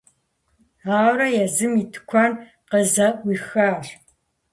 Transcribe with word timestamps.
Ауэрэ 0.95 1.27
езым 1.43 1.73
и 1.81 1.83
тыкуэн 1.91 2.31
къызэӀуихащ. 2.69 3.85